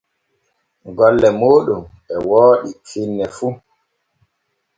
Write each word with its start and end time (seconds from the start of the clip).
Golle 0.97 1.29
mooɗon 1.39 1.81
e 2.13 2.15
wooɗi 2.29 2.69
finne 2.89 3.25
fu. 3.35 3.47